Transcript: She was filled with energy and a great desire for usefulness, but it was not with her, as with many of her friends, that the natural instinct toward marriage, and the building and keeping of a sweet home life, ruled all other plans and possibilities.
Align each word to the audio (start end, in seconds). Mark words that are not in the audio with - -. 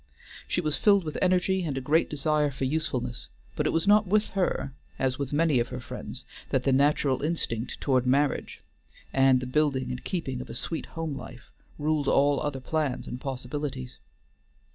She 0.47 0.61
was 0.61 0.77
filled 0.77 1.03
with 1.03 1.19
energy 1.21 1.61
and 1.63 1.77
a 1.77 1.79
great 1.79 2.09
desire 2.09 2.49
for 2.49 2.65
usefulness, 2.65 3.29
but 3.55 3.67
it 3.67 3.69
was 3.69 3.87
not 3.87 4.07
with 4.07 4.29
her, 4.29 4.73
as 4.97 5.19
with 5.19 5.31
many 5.31 5.59
of 5.59 5.67
her 5.67 5.79
friends, 5.79 6.23
that 6.49 6.63
the 6.63 6.71
natural 6.71 7.21
instinct 7.21 7.79
toward 7.79 8.07
marriage, 8.07 8.61
and 9.13 9.39
the 9.39 9.45
building 9.45 9.91
and 9.91 10.03
keeping 10.03 10.41
of 10.41 10.49
a 10.49 10.55
sweet 10.55 10.87
home 10.97 11.15
life, 11.15 11.51
ruled 11.77 12.07
all 12.07 12.39
other 12.39 12.59
plans 12.59 13.05
and 13.05 13.21
possibilities. 13.21 13.99